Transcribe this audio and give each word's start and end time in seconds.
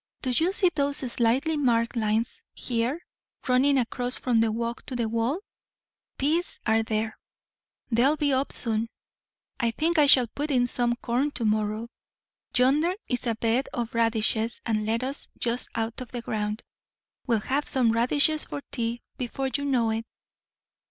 Do 0.23 0.31
you 0.31 0.51
see 0.51 0.71
those 0.73 0.97
slightly 1.11 1.57
marked 1.57 1.95
lines 1.95 2.41
here, 2.55 3.05
running 3.47 3.77
across 3.77 4.17
from 4.17 4.37
the 4.37 4.51
walk 4.51 4.83
to 4.87 4.95
the 4.95 5.07
wall? 5.07 5.41
peas 6.17 6.57
are 6.65 6.81
there. 6.81 7.19
They'll 7.91 8.15
be 8.17 8.33
up 8.33 8.51
soon. 8.51 8.89
I 9.59 9.69
think 9.69 9.99
I 9.99 10.07
shall 10.07 10.25
put 10.25 10.49
in 10.49 10.65
some 10.65 10.95
corn 10.95 11.29
to 11.33 11.45
morrow. 11.45 11.87
Yonder 12.57 12.95
is 13.07 13.27
a 13.27 13.35
bed 13.35 13.69
of 13.75 13.93
radishes 13.93 14.59
and 14.65 14.87
lettuce 14.87 15.27
just 15.37 15.69
out 15.75 16.01
of 16.01 16.11
the 16.11 16.23
ground. 16.23 16.63
We'll 17.27 17.41
have 17.41 17.67
some 17.67 17.91
radishes 17.91 18.43
for 18.43 18.63
tea, 18.71 19.03
before 19.19 19.51
you 19.55 19.65
know 19.65 19.91
it." 19.91 20.03